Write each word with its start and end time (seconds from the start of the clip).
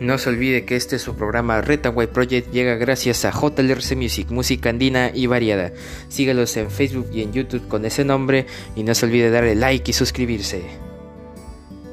No 0.00 0.16
se 0.16 0.28
olvide 0.30 0.64
que 0.64 0.76
este 0.76 1.00
su 1.00 1.16
programa 1.16 1.60
Retaway 1.60 2.06
Project 2.06 2.52
llega 2.52 2.76
gracias 2.76 3.24
a 3.24 3.32
JLRC 3.32 3.96
Music, 3.96 4.30
música 4.30 4.70
andina 4.70 5.10
y 5.12 5.26
variada. 5.26 5.72
Sígalos 6.08 6.56
en 6.56 6.70
Facebook 6.70 7.08
y 7.12 7.22
en 7.22 7.32
YouTube 7.32 7.66
con 7.66 7.84
ese 7.84 8.04
nombre 8.04 8.46
y 8.76 8.84
no 8.84 8.94
se 8.94 9.06
olvide 9.06 9.30
darle 9.30 9.56
like 9.56 9.90
y 9.90 9.94
suscribirse. 9.94 10.62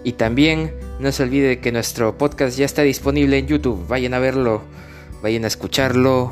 Y 0.03 0.13
también 0.13 0.71
no 0.99 1.11
se 1.11 1.23
olvide 1.23 1.59
que 1.59 1.71
nuestro 1.71 2.15
podcast 2.15 2.55
ya 2.55 2.65
está 2.65 2.83
disponible 2.83 3.39
en 3.39 3.47
YouTube. 3.47 3.87
Vayan 3.87 4.13
a 4.13 4.19
verlo, 4.19 4.61
vayan 5.23 5.43
a 5.43 5.47
escucharlo. 5.47 6.31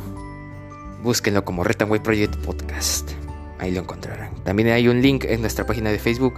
Búsquenlo 1.01 1.43
como 1.43 1.63
Retaway 1.63 2.03
Project 2.03 2.35
Podcast. 2.35 3.09
Ahí 3.57 3.71
lo 3.71 3.79
encontrarán. 3.79 4.43
También 4.43 4.69
hay 4.69 4.87
un 4.87 5.01
link 5.01 5.25
en 5.25 5.41
nuestra 5.41 5.65
página 5.65 5.89
de 5.89 5.97
Facebook. 5.97 6.35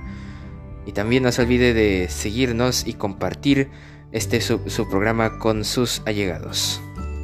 Y 0.86 0.94
también 0.94 1.23
no 1.23 1.31
se 1.33 1.41
olvide 1.41 1.73
de 1.73 2.08
seguirnos 2.08 2.88
y 2.88 2.94
compartir 2.94 3.70
este 4.12 4.41
su, 4.41 4.59
su 4.68 4.90
programa 4.90 5.40
con 5.40 5.64
sus 5.64 6.02
allegados. 6.05 6.82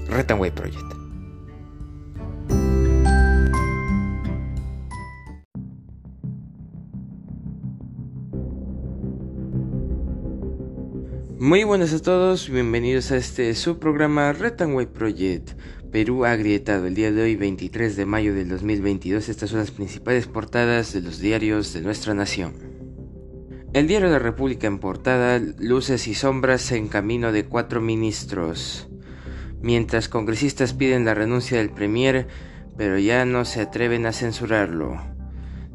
Retanway 0.08 0.52
Project. 0.52 1.02
Muy 11.40 11.64
buenas 11.64 11.92
a 11.92 12.00
todos, 12.00 12.50
bienvenidos 12.50 13.12
a 13.12 13.18
este 13.18 13.56
su 13.56 13.80
programa 13.80 14.32
Retanway 14.32 14.86
Project. 14.86 15.54
Perú 15.92 16.24
agrietado. 16.24 16.88
El 16.88 16.96
día 16.96 17.12
de 17.12 17.22
hoy, 17.24 17.36
23 17.36 17.98
de 17.98 18.06
mayo 18.06 18.34
del 18.34 18.48
2022, 18.48 19.28
estas 19.28 19.50
son 19.50 19.60
las 19.60 19.72
principales 19.72 20.28
portadas 20.28 20.94
de 20.94 21.02
los 21.02 21.20
diarios 21.20 21.74
de 21.74 21.82
nuestra 21.82 22.14
nación. 22.14 22.71
El 23.74 23.88
diario 23.88 24.08
de 24.08 24.14
la 24.14 24.20
República 24.20 24.68
en 24.68 24.80
portada, 24.80 25.40
luces 25.60 26.08
y 26.08 26.14
sombras 26.14 26.72
en 26.72 26.88
camino 26.88 27.32
de 27.32 27.46
cuatro 27.46 27.82
ministros. 27.82 28.88
Mientras 29.62 30.10
congresistas 30.10 30.74
piden 30.74 31.06
la 31.06 31.14
renuncia 31.14 31.58
del 31.58 31.70
Premier, 31.70 32.28
pero 32.78 32.98
ya 32.98 33.26
no 33.26 33.46
se 33.46 33.62
atreven 33.62 34.06
a 34.06 34.12
censurarlo. 34.12 35.02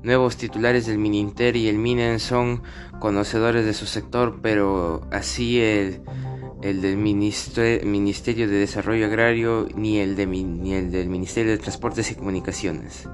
Nuevos 0.02 0.36
titulares 0.36 0.86
del 0.86 0.98
Mininter 0.98 1.56
y 1.56 1.68
el 1.68 1.78
Minen 1.78 2.20
son 2.20 2.62
conocedores 3.00 3.64
de 3.64 3.72
su 3.72 3.86
sector, 3.86 4.40
pero 4.42 5.08
así 5.10 5.60
el 5.60 6.02
el 6.62 6.80
del 6.80 6.96
Ministerio 6.96 8.48
de 8.48 8.56
Desarrollo 8.56 9.06
Agrario 9.06 9.68
ni 9.74 9.98
el, 9.98 10.16
de, 10.16 10.26
ni 10.26 10.74
el 10.74 10.90
del 10.90 11.08
Ministerio 11.08 11.52
de 11.52 11.58
Transportes 11.58 12.10
y 12.10 12.14
Comunicaciones. 12.14 13.08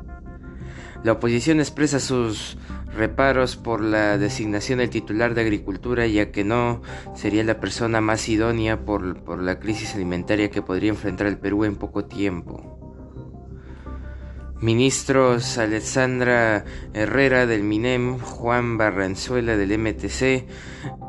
La 1.03 1.13
oposición 1.13 1.59
expresa 1.59 1.99
sus 1.99 2.57
reparos 2.95 3.57
por 3.57 3.81
la 3.81 4.19
designación 4.19 4.79
del 4.79 4.91
titular 4.91 5.35
de 5.35 5.41
Agricultura, 5.41 6.07
ya 6.07 6.31
que 6.31 6.45
no 6.45 6.83
sería 7.15 7.45
la 7.45 7.61
persona 7.61 8.01
más 8.01 8.29
idónea 8.29 8.85
por, 8.85 9.23
por 9.25 9.43
la 9.43 9.59
crisis 9.59 9.95
alimentaria 9.95 10.51
que 10.51 10.63
podría 10.63 10.91
enfrentar 10.91 11.27
el 11.27 11.39
Perú 11.39 11.65
en 11.65 11.77
poco 11.77 12.05
tiempo. 12.05 12.79
Ministros 14.63 15.59
Alexandra 15.59 16.65
Herrera 16.95 17.47
del 17.47 17.65
MINEM, 17.65 18.21
Juan 18.21 18.79
Barranzuela 18.79 19.57
del 19.57 19.77
MTC, 19.77 20.47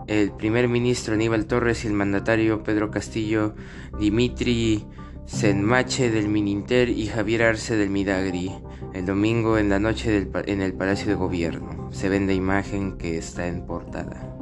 el 0.07 0.31
primer 0.31 0.67
ministro 0.67 1.13
Aníbal 1.13 1.45
Torres 1.45 1.83
y 1.83 1.87
el 1.87 1.93
mandatario 1.93 2.63
Pedro 2.63 2.89
Castillo, 2.89 3.53
Dimitri 3.99 4.87
Senmache 5.27 6.09
del 6.09 6.29
Mininter 6.29 6.89
y 6.89 7.05
Javier 7.05 7.43
Arce 7.43 7.77
del 7.77 7.91
Midagri, 7.91 8.51
el 8.93 9.05
domingo 9.05 9.57
en 9.57 9.69
la 9.69 9.79
noche 9.79 10.29
en 10.45 10.61
el 10.61 10.73
Palacio 10.73 11.07
de 11.07 11.15
Gobierno. 11.15 11.89
Se 11.91 12.09
ven 12.09 12.27
la 12.27 12.33
imagen 12.33 12.97
que 12.97 13.17
está 13.17 13.47
en 13.47 13.65
portada. 13.65 14.33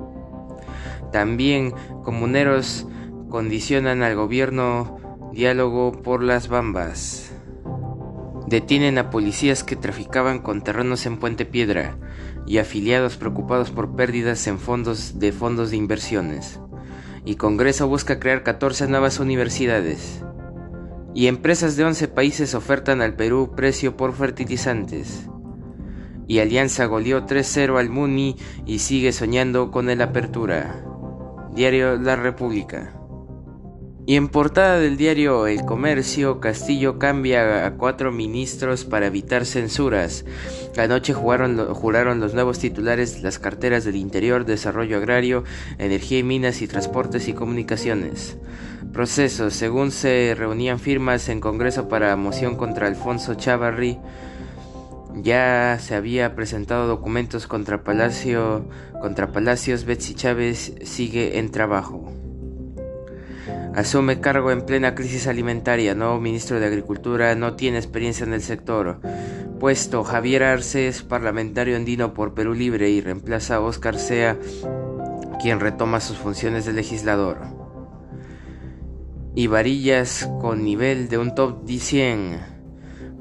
También 1.11 1.73
comuneros 2.03 2.87
condicionan 3.29 4.03
al 4.03 4.15
gobierno 4.15 4.99
diálogo 5.33 5.91
por 5.91 6.23
las 6.23 6.47
bambas. 6.47 7.31
Detienen 8.47 8.97
a 8.97 9.09
policías 9.09 9.63
que 9.63 9.77
traficaban 9.77 10.39
con 10.39 10.61
terrenos 10.61 11.05
en 11.05 11.17
Puente 11.17 11.45
Piedra 11.45 11.97
y 12.45 12.57
afiliados 12.57 13.15
preocupados 13.15 13.71
por 13.71 13.95
pérdidas 13.95 14.45
en 14.47 14.59
fondos 14.59 15.19
de 15.19 15.31
fondos 15.31 15.71
de 15.71 15.77
inversiones. 15.77 16.59
Y 17.23 17.35
Congreso 17.35 17.87
busca 17.87 18.19
crear 18.19 18.43
14 18.43 18.87
nuevas 18.87 19.19
universidades. 19.19 20.23
Y 21.13 21.27
empresas 21.27 21.75
de 21.75 21.83
11 21.83 22.07
países 22.07 22.55
ofertan 22.55 23.01
al 23.01 23.15
Perú 23.15 23.53
precio 23.55 23.97
por 23.97 24.13
fertilizantes. 24.13 25.27
Y 26.27 26.39
Alianza 26.39 26.85
goleó 26.85 27.25
3-0 27.25 27.77
al 27.77 27.89
Muni 27.89 28.37
y 28.65 28.79
sigue 28.79 29.11
soñando 29.11 29.71
con 29.71 29.89
el 29.89 30.01
apertura. 30.01 30.85
Diario 31.53 31.97
La 31.97 32.15
República. 32.15 32.93
Y 34.07 34.15
en 34.15 34.29
portada 34.29 34.79
del 34.79 34.97
diario 34.97 35.45
El 35.45 35.63
Comercio, 35.63 36.39
Castillo 36.39 36.97
cambia 36.97 37.67
a 37.67 37.75
cuatro 37.75 38.11
ministros 38.11 38.83
para 38.83 39.07
evitar 39.07 39.45
censuras. 39.45 40.25
Anoche 40.75 41.13
jugaron, 41.13 41.73
juraron 41.73 42.19
los 42.19 42.33
nuevos 42.33 42.57
titulares 42.57 43.21
las 43.21 43.37
carteras 43.37 43.85
del 43.85 43.95
Interior, 43.95 44.45
Desarrollo 44.45 44.97
Agrario, 44.97 45.43
Energía 45.77 46.19
y 46.19 46.23
Minas 46.23 46.63
y 46.63 46.67
Transportes 46.67 47.27
y 47.27 47.33
Comunicaciones. 47.33 48.37
Procesos. 48.93 49.53
Según 49.53 49.91
se 49.91 50.35
reunían 50.37 50.79
firmas 50.79 51.29
en 51.29 51.39
Congreso 51.39 51.87
para 51.87 52.15
moción 52.15 52.55
contra 52.55 52.87
Alfonso 52.87 53.35
Chavarri, 53.35 53.99
ya 55.15 55.77
se 55.79 55.95
había 55.95 56.35
presentado 56.35 56.87
documentos 56.87 57.47
contra 57.47 57.83
Palacio, 57.83 58.67
contra 59.01 59.31
Palacios, 59.31 59.85
Betsy 59.85 60.13
Chávez 60.13 60.73
sigue 60.83 61.37
en 61.37 61.51
trabajo. 61.51 62.11
Asume 63.73 64.19
cargo 64.19 64.51
en 64.51 64.65
plena 64.65 64.95
crisis 64.95 65.27
alimentaria, 65.27 65.95
nuevo 65.95 66.19
ministro 66.19 66.59
de 66.59 66.65
Agricultura, 66.65 67.35
no 67.35 67.55
tiene 67.55 67.77
experiencia 67.77 68.25
en 68.25 68.33
el 68.33 68.41
sector. 68.41 68.99
Puesto 69.59 70.03
Javier 70.03 70.43
Arce 70.43 70.87
es 70.87 71.03
parlamentario 71.03 71.77
andino 71.77 72.13
por 72.13 72.33
Perú 72.33 72.53
Libre 72.53 72.89
y 72.89 72.99
reemplaza 72.99 73.55
a 73.55 73.61
Oscar 73.61 73.97
Sea, 73.97 74.37
quien 75.41 75.59
retoma 75.59 76.01
sus 76.01 76.17
funciones 76.17 76.65
de 76.65 76.73
legislador. 76.73 77.60
Y 79.35 79.47
varillas 79.47 80.29
con 80.41 80.63
nivel 80.63 81.09
de 81.09 81.17
un 81.17 81.35
top 81.35 81.67
100. 81.67 82.39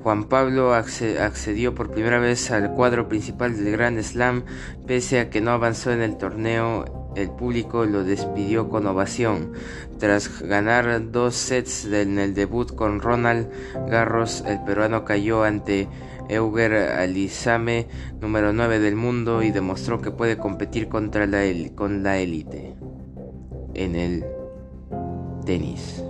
Juan 0.03 0.25
Pablo 0.25 0.73
accedió 0.73 1.75
por 1.75 1.91
primera 1.91 2.19
vez 2.19 2.51
al 2.51 2.73
cuadro 2.73 3.09
principal 3.09 3.57
del 3.57 3.73
Grand 3.73 4.01
Slam, 4.03 4.45
pese 4.87 5.21
a 5.21 5.31
que 5.31 5.41
no 5.41 5.51
avanzó 5.51 5.93
en 5.93 6.01
el 6.01 6.17
torneo 6.17 7.01
el 7.17 7.31
público 7.31 7.85
lo 7.87 8.05
despidió 8.05 8.69
con 8.69 8.87
ovación. 8.87 9.53
Tras 9.99 10.43
ganar 10.43 11.11
dos 11.11 11.35
sets 11.35 11.85
en 11.87 12.19
el 12.19 12.35
debut 12.35 12.75
con 12.75 13.01
Ronald 13.01 13.49
Garros, 13.89 14.45
el 14.47 14.63
peruano 14.63 15.05
cayó 15.05 15.43
ante 15.43 15.89
Euger 16.29 16.73
Alizame, 16.73 17.89
número 18.21 18.53
9 18.53 18.79
del 18.79 18.97
mundo, 18.97 19.43
y 19.43 19.51
demostró 19.51 20.01
que 20.01 20.13
puede 20.13 20.39
competir 20.39 20.89
contra 20.89 21.29
con 21.75 22.03
la 22.03 22.19
élite 22.19 22.77
en 23.75 23.97
el 23.97 24.25
tenis. 25.45 26.03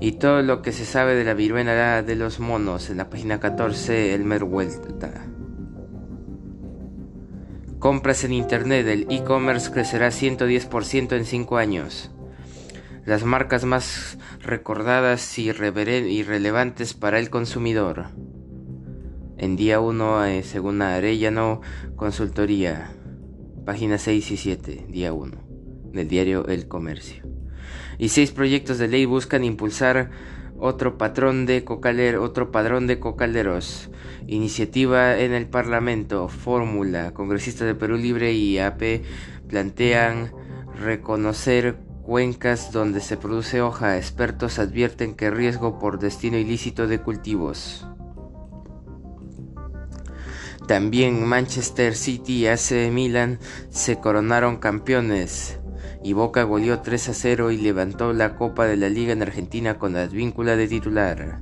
Y 0.00 0.12
todo 0.12 0.42
lo 0.42 0.62
que 0.62 0.72
se 0.72 0.84
sabe 0.84 1.14
de 1.14 1.24
la 1.24 1.34
viruela 1.34 2.02
de 2.02 2.16
los 2.16 2.40
monos 2.40 2.88
en 2.88 2.96
la 2.96 3.10
página 3.10 3.38
14, 3.38 4.14
Elmer 4.14 4.44
Vuelta. 4.44 5.26
Compras 7.78 8.24
en 8.24 8.32
Internet, 8.32 8.86
el 8.86 9.06
e-commerce 9.08 9.70
crecerá 9.70 10.08
110% 10.08 11.16
en 11.16 11.24
5 11.24 11.56
años. 11.56 12.10
Las 13.06 13.24
marcas 13.24 13.64
más 13.64 14.18
recordadas 14.40 15.38
y, 15.38 15.52
relevantes 15.52 16.92
para 16.92 17.18
el 17.18 17.30
consumidor. 17.30 18.08
En 19.38 19.56
día 19.56 19.80
1, 19.80 20.26
eh, 20.26 20.42
según 20.42 20.82
Arellano 20.82 21.62
Consultoría, 21.96 22.92
página 23.64 23.96
6 23.96 24.30
y 24.30 24.36
7, 24.36 24.86
día 24.90 25.14
1, 25.14 25.36
del 25.92 26.08
diario 26.08 26.46
El 26.48 26.68
Comercio. 26.68 27.39
Y 28.00 28.08
seis 28.08 28.30
proyectos 28.30 28.78
de 28.78 28.88
ley 28.88 29.04
buscan 29.04 29.44
impulsar 29.44 30.08
otro 30.58 30.96
patrón 30.96 31.44
de 31.44 31.62
otro 32.18 32.50
padrón 32.50 32.86
de 32.86 32.98
cocaleros. 32.98 33.90
Iniciativa 34.26 35.18
en 35.18 35.34
el 35.34 35.46
Parlamento, 35.46 36.28
fórmula, 36.28 37.12
congresistas 37.12 37.66
de 37.66 37.74
Perú 37.74 37.98
Libre 37.98 38.32
y 38.32 38.58
AP 38.58 39.02
plantean 39.48 40.32
reconocer 40.74 41.76
cuencas 42.02 42.72
donde 42.72 43.00
se 43.00 43.18
produce 43.18 43.60
hoja. 43.60 43.98
Expertos 43.98 44.58
advierten 44.58 45.14
que 45.14 45.30
riesgo 45.30 45.78
por 45.78 45.98
destino 45.98 46.38
ilícito 46.38 46.86
de 46.86 47.02
cultivos. 47.02 47.86
También 50.66 51.22
Manchester 51.26 51.94
City 51.94 52.44
y 52.44 52.46
AC 52.46 52.90
Milan 52.90 53.40
se 53.68 53.98
coronaron 53.98 54.56
campeones 54.56 55.59
y 56.02 56.12
Boca 56.14 56.44
goleó 56.44 56.80
3 56.80 57.08
a 57.10 57.14
0 57.14 57.50
y 57.50 57.58
levantó 57.58 58.12
la 58.12 58.36
Copa 58.36 58.66
de 58.66 58.76
la 58.76 58.88
Liga 58.88 59.12
en 59.12 59.22
Argentina 59.22 59.78
con 59.78 59.96
Advíncula 59.96 60.56
de 60.56 60.68
titular. 60.68 61.40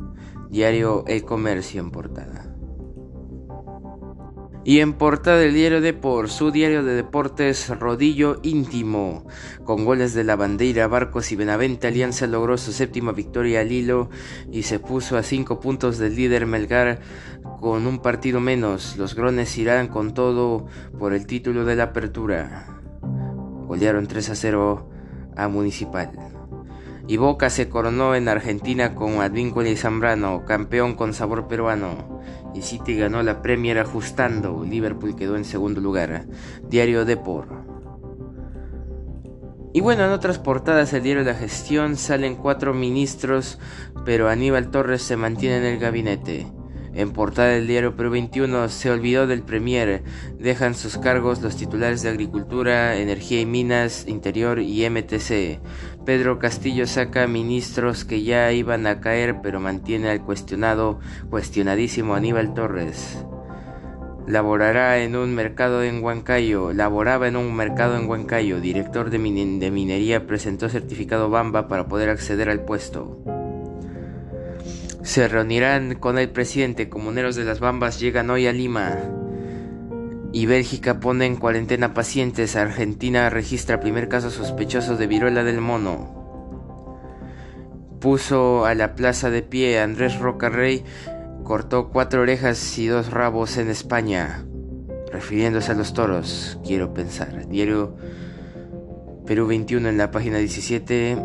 Diario 0.51 1.05
El 1.07 1.25
Comercio 1.25 1.81
en 1.81 1.91
portada. 1.91 2.49
Y 4.65 4.81
en 4.81 4.93
portada 4.93 5.39
del 5.39 5.55
diario 5.55 5.81
de 5.81 5.95
por 5.95 6.29
su 6.29 6.51
diario 6.51 6.83
de 6.83 6.95
deportes 6.95 7.71
Rodillo 7.71 8.39
Íntimo, 8.43 9.27
con 9.65 9.87
goles 9.87 10.13
de 10.13 10.25
la 10.25 10.37
bandera, 10.37 10.89
Barcos 10.89 11.33
y 11.33 11.37
Benavente, 11.37 11.87
Alianza 11.87 12.27
logró 12.27 12.59
su 12.59 12.73
séptima 12.73 13.13
victoria 13.13 13.61
al 13.61 13.73
hilo 13.73 14.11
y 14.53 14.65
se 14.65 14.79
puso 14.79 15.17
a 15.17 15.23
cinco 15.23 15.59
puntos 15.59 15.97
del 15.97 16.17
líder 16.17 16.45
Melgar 16.45 17.01
con 17.61 17.87
un 17.87 18.01
partido 18.01 18.41
menos. 18.41 18.99
Los 18.99 19.15
Grones 19.15 19.57
irán 19.57 19.89
con 19.89 20.13
todo 20.13 20.67
por 20.99 21.15
el 21.15 21.27
título 21.27 21.65
de 21.65 21.77
la 21.77 21.85
apertura. 21.85 22.78
Golearon 23.69 24.07
3 24.07 24.31
a 24.31 24.35
0 24.35 24.89
a 25.37 25.49
Municipal. 25.49 26.11
Y 27.07 27.17
Boca 27.17 27.49
se 27.49 27.69
coronó 27.69 28.15
en 28.15 28.29
Argentina 28.29 28.95
con 28.95 29.21
Advíncula 29.21 29.69
y 29.69 29.77
Zambrano, 29.77 30.45
campeón 30.45 30.95
con 30.95 31.15
sabor 31.15 31.49
peruano. 31.49 32.21
Y 32.55 32.63
City 32.63 32.97
ganó 32.97 33.23
la 33.23 33.41
Premier 33.41 33.79
ajustando. 33.79 34.65
Liverpool 34.65 35.17
quedó 35.17 35.37
en 35.37 35.45
segundo 35.45 35.81
lugar. 35.81 36.27
Diario 36.69 37.05
Depor. 37.05 37.69
Y 39.73 39.81
bueno, 39.81 40.05
en 40.05 40.11
otras 40.11 40.39
portadas 40.39 40.91
del 40.91 41.03
diario 41.03 41.25
La 41.25 41.35
Gestión 41.35 41.97
salen 41.97 42.37
cuatro 42.37 42.75
ministros, 42.75 43.59
pero 44.05 44.29
Aníbal 44.29 44.71
Torres 44.71 45.03
se 45.03 45.17
mantiene 45.17 45.59
en 45.59 45.65
el 45.65 45.79
gabinete. 45.79 46.47
En 46.99 47.13
portada 47.13 47.51
del 47.51 47.69
diario 47.69 47.95
Perú 47.95 48.11
21 48.11 48.69
se 48.71 48.91
olvidó 48.91 49.29
del 49.29 49.45
Premier. 49.45 50.03
Dejan 50.37 50.75
sus 50.75 50.99
cargos 50.99 51.41
los 51.41 51.57
titulares 51.57 52.03
de 52.03 52.09
Agricultura, 52.09 52.97
Energía 52.97 53.41
y 53.41 53.47
Minas, 53.47 54.09
Interior 54.09 54.59
y 54.59 54.91
MTC. 54.91 55.61
Pedro 56.05 56.41
Castillo 56.41 56.89
saca 56.89 57.29
ministros 57.29 58.05
que 58.05 58.25
ya 58.25 58.51
iban 58.51 58.89
a 58.89 59.01
caer, 59.01 59.37
pero 59.45 59.61
mantiene 59.61 60.11
al 60.11 60.25
cuestionado, 60.25 60.99
cuestionadísimo 61.31 62.17
Aníbal 62.17 62.53
Torres. 62.53 63.25
Laborará 64.27 64.99
en 64.99 65.15
un 65.15 65.37
mercado 65.37 65.85
en 65.85 66.03
Huancayo. 66.03 66.73
Laboraba 66.73 67.29
en 67.29 67.37
un 67.37 67.55
mercado 67.55 67.97
en 67.97 68.09
Huancayo. 68.09 68.61
Director 68.61 69.11
de, 69.11 69.19
de 69.19 69.71
minería 69.71 70.27
presentó 70.27 70.69
certificado 70.69 71.31
Bamba 71.31 71.69
para 71.69 71.87
poder 71.87 72.11
acceder 72.11 72.51
al 72.51 72.65
puesto. 72.65 73.38
Se 75.09 75.27
reunirán 75.27 75.95
con 75.95 76.19
el 76.19 76.29
presidente. 76.29 76.91
Comuneros 76.91 77.35
de 77.35 77.45
las 77.45 77.61
Bambas 77.61 77.99
llegan 77.99 78.29
hoy 78.29 78.47
a 78.47 78.53
Lima. 78.53 78.99
Y 80.35 80.45
Bélgica 80.45 81.01
pone 81.01 81.25
en 81.25 81.37
cuarentena 81.37 81.95
pacientes. 81.95 82.57
Argentina 82.57 83.31
registra 83.31 83.81
primer 83.81 84.11
caso 84.11 84.31
sospechoso 84.31 84.99
de 84.99 85.07
viruela 85.07 85.45
del 85.45 85.63
mono. 85.63 86.15
Puso 88.01 88.67
a 88.67 88.75
la 88.75 88.95
plaza 88.95 89.31
de 89.31 89.41
pie 89.41 89.81
Andrés 89.81 90.19
Rocarrey. 90.19 90.85
Cortó 91.43 91.89
cuatro 91.89 92.21
orejas 92.21 92.79
y 92.79 92.89
dos 92.89 93.11
rabos 93.11 93.57
en 93.57 93.71
España. 93.71 94.45
Refiriéndose 95.11 95.73
a 95.73 95.75
los 95.75 95.95
toros, 95.95 96.61
quiero 96.67 96.93
pensar. 96.93 97.49
Diario 97.49 97.97
Perú 99.25 99.47
21 99.47 99.89
en 99.89 99.97
la 99.97 100.11
página 100.11 100.37
17. 100.37 101.17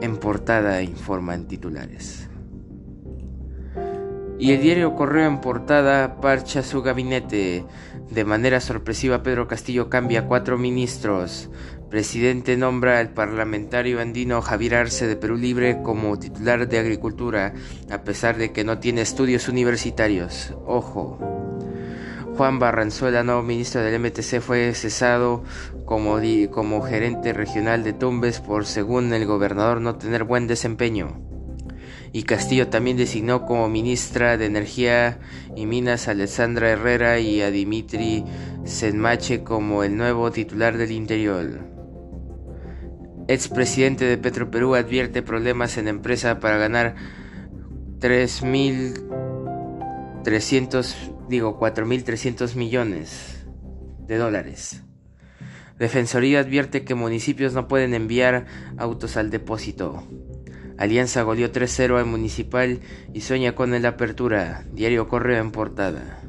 En 0.00 0.16
portada 0.18 0.80
informan 0.80 1.48
titulares. 1.48 2.28
Y 4.40 4.52
el 4.52 4.62
diario 4.62 4.94
Correo 4.94 5.26
en 5.26 5.40
portada 5.40 6.20
parcha 6.20 6.62
su 6.62 6.80
gabinete. 6.80 7.64
De 8.08 8.24
manera 8.24 8.60
sorpresiva, 8.60 9.24
Pedro 9.24 9.48
Castillo 9.48 9.90
cambia 9.90 10.26
cuatro 10.26 10.56
ministros. 10.56 11.50
Presidente 11.90 12.56
nombra 12.56 13.00
al 13.00 13.10
parlamentario 13.10 14.00
andino 14.00 14.40
Javier 14.40 14.76
Arce 14.76 15.08
de 15.08 15.16
Perú 15.16 15.36
Libre 15.36 15.82
como 15.82 16.18
titular 16.18 16.68
de 16.68 16.78
Agricultura, 16.78 17.52
a 17.90 18.02
pesar 18.02 18.36
de 18.36 18.52
que 18.52 18.62
no 18.62 18.78
tiene 18.78 19.00
estudios 19.00 19.48
universitarios. 19.48 20.54
Ojo. 20.66 21.18
Juan 22.36 22.60
Barranzuela, 22.60 23.24
nuevo 23.24 23.42
ministro 23.42 23.82
del 23.82 23.98
MTC, 23.98 24.40
fue 24.40 24.72
cesado 24.74 25.42
como, 25.84 26.20
como 26.52 26.82
gerente 26.82 27.32
regional 27.32 27.82
de 27.82 27.92
Tumbes 27.92 28.38
por, 28.38 28.66
según 28.66 29.12
el 29.12 29.26
gobernador, 29.26 29.80
no 29.80 29.96
tener 29.96 30.22
buen 30.22 30.46
desempeño 30.46 31.27
y 32.12 32.22
Castillo 32.22 32.68
también 32.68 32.96
designó 32.96 33.44
como 33.46 33.68
ministra 33.68 34.36
de 34.36 34.46
Energía 34.46 35.18
y 35.56 35.66
Minas 35.66 36.06
a 36.08 36.12
Alessandra 36.12 36.70
Herrera 36.70 37.18
y 37.18 37.42
a 37.42 37.50
Dimitri 37.50 38.24
Senmache 38.64 39.42
como 39.44 39.84
el 39.84 39.94
nuevo 39.96 40.30
titular 40.30 40.78
del 40.78 40.92
Interior. 40.92 41.66
Expresidente 43.28 44.06
de 44.06 44.16
Petroperú 44.16 44.74
advierte 44.74 45.20
problemas 45.22 45.76
en 45.76 45.88
empresa 45.88 46.40
para 46.40 46.56
ganar 46.56 46.94
3.300, 48.00 50.94
digo 51.28 51.60
4.300 51.60 52.54
millones 52.54 53.44
de 54.06 54.16
dólares. 54.16 54.82
Defensoría 55.78 56.40
advierte 56.40 56.84
que 56.84 56.94
municipios 56.94 57.52
no 57.52 57.68
pueden 57.68 57.92
enviar 57.94 58.46
autos 58.78 59.16
al 59.16 59.30
depósito. 59.30 60.02
Alianza 60.78 61.22
goleó 61.22 61.50
3-0 61.50 61.98
al 61.98 62.06
Municipal 62.06 62.80
y 63.12 63.20
sueña 63.22 63.54
con 63.56 63.74
el 63.74 63.84
Apertura. 63.84 64.64
Diario 64.72 65.08
Correo 65.08 65.40
en 65.40 65.50
portada. 65.50 66.22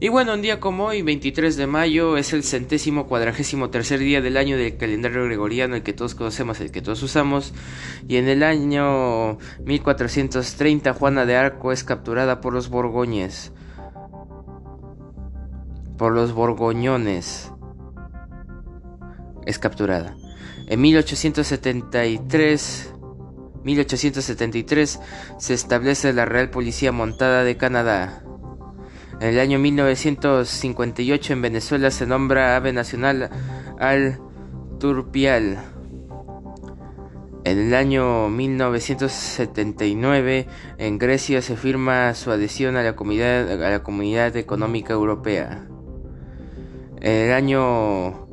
Y 0.00 0.08
bueno, 0.08 0.34
un 0.34 0.42
día 0.42 0.58
como 0.58 0.86
hoy, 0.86 1.02
23 1.02 1.56
de 1.56 1.66
mayo, 1.68 2.16
es 2.16 2.32
el 2.32 2.42
centésimo 2.42 3.06
cuadragésimo 3.06 3.70
tercer 3.70 4.00
día 4.00 4.20
del 4.20 4.36
año 4.36 4.58
del 4.58 4.76
calendario 4.76 5.24
gregoriano, 5.24 5.76
el 5.76 5.82
que 5.82 5.92
todos 5.92 6.16
conocemos, 6.16 6.60
el 6.60 6.72
que 6.72 6.82
todos 6.82 7.02
usamos. 7.02 7.54
Y 8.08 8.16
en 8.16 8.28
el 8.28 8.42
año 8.42 9.38
1430, 9.64 10.92
Juana 10.94 11.26
de 11.26 11.36
Arco 11.36 11.70
es 11.70 11.84
capturada 11.84 12.40
por 12.40 12.52
los 12.52 12.68
borgoñes. 12.68 13.52
Por 15.96 16.12
los 16.12 16.32
borgoñones. 16.32 17.52
Es 19.46 19.60
capturada. 19.60 20.16
En 20.66 20.80
1873, 20.80 22.94
1873 23.64 25.00
se 25.38 25.54
establece 25.54 26.12
la 26.12 26.24
Real 26.24 26.50
Policía 26.50 26.92
Montada 26.92 27.42
de 27.44 27.56
Canadá. 27.56 28.22
En 29.20 29.28
el 29.28 29.38
año 29.38 29.58
1958 29.58 31.32
en 31.32 31.42
Venezuela 31.42 31.90
se 31.90 32.06
nombra 32.06 32.56
ave 32.56 32.72
nacional 32.72 33.30
al 33.78 34.20
turpial. 34.78 35.58
En 37.44 37.58
el 37.58 37.74
año 37.74 38.30
1979 38.30 40.46
en 40.78 40.98
Grecia 40.98 41.42
se 41.42 41.56
firma 41.56 42.14
su 42.14 42.30
adhesión 42.30 42.76
a 42.76 42.82
la 42.82 42.96
Comunidad, 42.96 43.50
a 43.50 43.70
la 43.70 43.82
comunidad 43.82 44.34
Económica 44.36 44.94
Europea. 44.94 45.66
En 47.00 47.12
el 47.12 47.32
año 47.32 48.23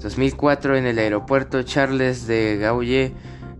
2004 0.00 0.76
en 0.76 0.86
el 0.86 0.98
aeropuerto 0.98 1.62
Charles 1.62 2.26
de 2.26 2.58
Gaulle 2.58 3.14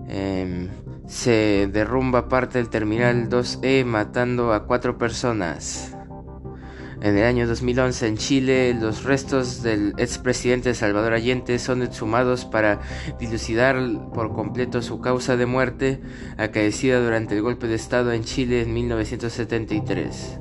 em, 0.08 0.68
se 1.06 1.68
derrumba 1.72 2.28
parte 2.28 2.58
del 2.58 2.68
terminal 2.68 3.28
2E 3.28 3.84
matando 3.84 4.52
a 4.52 4.66
cuatro 4.66 4.98
personas. 4.98 5.92
En 7.02 7.16
el 7.16 7.24
año 7.24 7.46
2011 7.46 8.06
en 8.06 8.16
Chile 8.16 8.74
los 8.74 9.04
restos 9.04 9.62
del 9.62 9.92
expresidente 9.98 10.74
Salvador 10.74 11.12
Allende 11.12 11.58
son 11.58 11.82
exhumados 11.82 12.46
para 12.46 12.80
dilucidar 13.20 13.76
por 14.14 14.32
completo 14.32 14.80
su 14.80 15.00
causa 15.00 15.36
de 15.36 15.46
muerte 15.46 16.00
acaecida 16.38 17.00
durante 17.00 17.36
el 17.36 17.42
golpe 17.42 17.66
de 17.66 17.74
Estado 17.74 18.12
en 18.12 18.24
Chile 18.24 18.62
en 18.62 18.72
1973. 18.72 20.38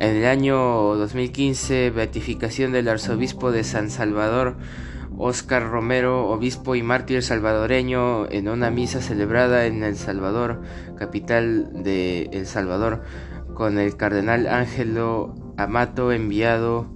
En 0.00 0.16
el 0.16 0.24
año 0.24 0.56
2015, 0.96 1.90
beatificación 1.90 2.72
del 2.72 2.88
arzobispo 2.88 3.52
de 3.52 3.64
San 3.64 3.90
Salvador, 3.90 4.56
Óscar 5.18 5.68
Romero, 5.68 6.26
obispo 6.30 6.74
y 6.74 6.82
mártir 6.82 7.22
salvadoreño, 7.22 8.26
en 8.30 8.48
una 8.48 8.70
misa 8.70 9.02
celebrada 9.02 9.66
en 9.66 9.82
El 9.82 9.96
Salvador, 9.96 10.62
capital 10.96 11.84
de 11.84 12.30
El 12.32 12.46
Salvador, 12.46 13.02
con 13.52 13.78
el 13.78 13.98
cardenal 13.98 14.46
Ángelo 14.46 15.34
Amato, 15.58 16.12
enviado 16.12 16.86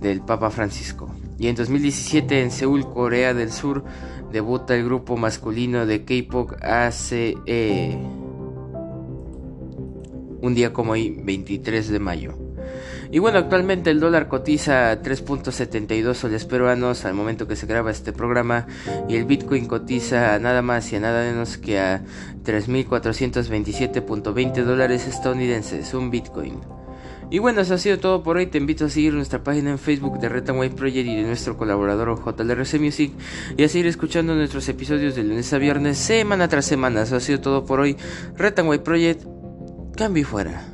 del 0.00 0.20
Papa 0.20 0.50
Francisco. 0.50 1.14
Y 1.38 1.46
en 1.46 1.54
2017, 1.54 2.42
en 2.42 2.50
Seúl, 2.50 2.92
Corea 2.92 3.32
del 3.32 3.52
Sur, 3.52 3.84
debuta 4.32 4.74
el 4.74 4.84
grupo 4.84 5.16
masculino 5.16 5.86
de 5.86 6.04
K-pop 6.04 6.50
ACE 6.62 7.36
un 10.44 10.54
día 10.54 10.72
como 10.72 10.92
hoy, 10.92 11.10
23 11.10 11.88
de 11.88 11.98
mayo. 11.98 12.34
Y 13.10 13.18
bueno, 13.18 13.38
actualmente 13.38 13.90
el 13.90 14.00
dólar 14.00 14.28
cotiza 14.28 14.90
a 14.90 15.00
3.72 15.00 16.14
soles 16.14 16.44
peruanos 16.44 17.04
al 17.04 17.14
momento 17.14 17.46
que 17.46 17.56
se 17.56 17.66
graba 17.66 17.90
este 17.90 18.12
programa 18.12 18.66
y 19.08 19.16
el 19.16 19.24
Bitcoin 19.24 19.66
cotiza 19.66 20.34
a 20.34 20.38
nada 20.38 20.62
más 20.62 20.92
y 20.92 20.96
a 20.96 21.00
nada 21.00 21.24
menos 21.24 21.56
que 21.56 21.78
a 21.78 22.02
3.427.20 22.44 24.64
dólares 24.64 25.06
estadounidenses, 25.06 25.94
un 25.94 26.10
Bitcoin. 26.10 26.60
Y 27.30 27.38
bueno, 27.38 27.62
eso 27.62 27.74
ha 27.74 27.78
sido 27.78 27.98
todo 27.98 28.22
por 28.22 28.36
hoy. 28.36 28.46
Te 28.46 28.58
invito 28.58 28.84
a 28.84 28.88
seguir 28.88 29.14
nuestra 29.14 29.42
página 29.42 29.70
en 29.70 29.78
Facebook 29.78 30.18
de 30.18 30.28
Red 30.28 30.44
Project 30.74 31.08
y 31.08 31.16
de 31.16 31.22
nuestro 31.22 31.56
colaborador 31.56 32.18
JLRC 32.18 32.80
Music 32.80 33.12
y 33.56 33.64
a 33.64 33.68
seguir 33.68 33.86
escuchando 33.86 34.34
nuestros 34.34 34.68
episodios 34.68 35.14
de 35.14 35.24
lunes 35.24 35.52
a 35.52 35.58
viernes, 35.58 35.98
semana 35.98 36.48
tras 36.48 36.66
semana. 36.66 37.02
Eso 37.02 37.16
ha 37.16 37.20
sido 37.20 37.40
todo 37.40 37.64
por 37.64 37.80
hoy. 37.80 37.96
Red 38.36 38.54
Project 38.82 39.33
Cambio 39.96 40.24
fuera. 40.24 40.73